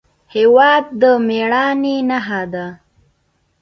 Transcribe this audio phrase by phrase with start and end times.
[0.35, 2.67] هېواد د مېړانې نښه ده.